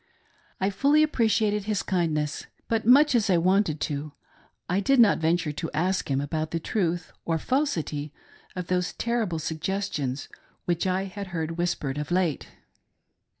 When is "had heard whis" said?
11.03-11.75